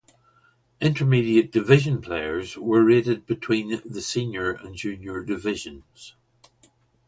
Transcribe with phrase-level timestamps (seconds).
[0.79, 6.15] Intermediate division players were rated between the senior and junior divisions.